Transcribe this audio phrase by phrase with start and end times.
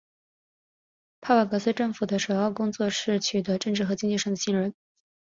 [1.21, 4.73] 帕帕戈斯政府的首要工作是取得政治和经济上的信任。